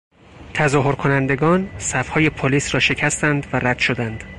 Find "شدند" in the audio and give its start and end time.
3.79-4.23